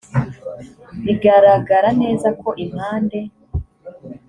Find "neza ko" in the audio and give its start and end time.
2.01-2.49